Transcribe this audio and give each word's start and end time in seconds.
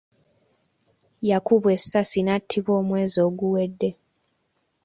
Yakubwa 1.29 1.69
essasi 1.77 2.19
n'attibwa 2.23 2.71
omwezi 2.81 3.17
oguwedde. 3.27 3.89